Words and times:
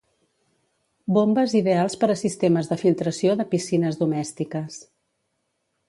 Bombes 1.17 1.53
ideals 1.59 1.97
per 2.03 2.09
a 2.13 2.17
sistemes 2.23 2.71
de 2.73 2.79
filtració 2.85 3.39
de 3.43 3.49
piscines 3.55 4.03
domèstiques. 4.05 4.85